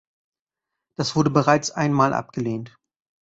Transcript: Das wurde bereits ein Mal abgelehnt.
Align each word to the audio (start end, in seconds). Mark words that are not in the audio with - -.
Das 0.97 1.15
wurde 1.15 1.29
bereits 1.29 1.69
ein 1.69 1.93
Mal 1.93 2.15
abgelehnt. 2.15 2.75